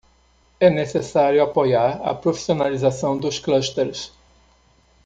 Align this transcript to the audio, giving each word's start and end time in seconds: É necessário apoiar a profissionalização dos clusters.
É 0.59 0.67
necessário 0.67 1.43
apoiar 1.43 2.01
a 2.01 2.15
profissionalização 2.15 3.19
dos 3.19 3.37
clusters. 3.37 4.11